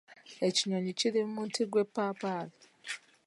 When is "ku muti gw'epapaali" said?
1.25-2.59